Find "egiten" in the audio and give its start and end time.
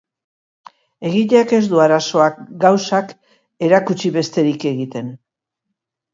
4.73-5.15